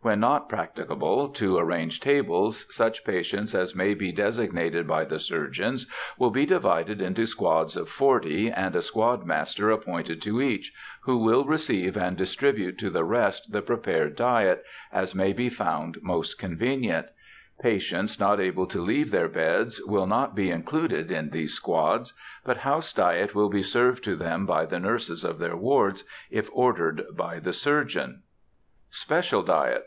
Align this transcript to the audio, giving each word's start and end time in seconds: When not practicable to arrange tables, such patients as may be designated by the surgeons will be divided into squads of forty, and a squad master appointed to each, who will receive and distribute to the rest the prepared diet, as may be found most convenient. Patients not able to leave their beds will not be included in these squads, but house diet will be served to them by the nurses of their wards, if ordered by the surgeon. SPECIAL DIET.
When 0.00 0.20
not 0.20 0.48
practicable 0.48 1.28
to 1.30 1.56
arrange 1.58 1.98
tables, 1.98 2.72
such 2.72 3.02
patients 3.02 3.52
as 3.52 3.74
may 3.74 3.94
be 3.94 4.12
designated 4.12 4.86
by 4.86 5.04
the 5.04 5.18
surgeons 5.18 5.88
will 6.16 6.30
be 6.30 6.46
divided 6.46 7.02
into 7.02 7.26
squads 7.26 7.76
of 7.76 7.88
forty, 7.88 8.48
and 8.48 8.76
a 8.76 8.80
squad 8.82 9.26
master 9.26 9.72
appointed 9.72 10.22
to 10.22 10.40
each, 10.40 10.72
who 11.00 11.16
will 11.18 11.44
receive 11.44 11.96
and 11.96 12.16
distribute 12.16 12.78
to 12.78 12.90
the 12.90 13.02
rest 13.02 13.50
the 13.50 13.60
prepared 13.60 14.14
diet, 14.14 14.62
as 14.92 15.16
may 15.16 15.32
be 15.32 15.48
found 15.48 15.98
most 16.00 16.38
convenient. 16.38 17.08
Patients 17.60 18.20
not 18.20 18.38
able 18.38 18.68
to 18.68 18.80
leave 18.80 19.10
their 19.10 19.28
beds 19.28 19.80
will 19.84 20.06
not 20.06 20.32
be 20.36 20.48
included 20.48 21.10
in 21.10 21.30
these 21.30 21.54
squads, 21.54 22.14
but 22.44 22.58
house 22.58 22.92
diet 22.92 23.34
will 23.34 23.48
be 23.50 23.64
served 23.64 24.04
to 24.04 24.14
them 24.14 24.46
by 24.46 24.64
the 24.64 24.78
nurses 24.78 25.24
of 25.24 25.40
their 25.40 25.56
wards, 25.56 26.04
if 26.30 26.48
ordered 26.52 27.02
by 27.16 27.40
the 27.40 27.52
surgeon. 27.52 28.22
SPECIAL 28.90 29.42
DIET. 29.42 29.84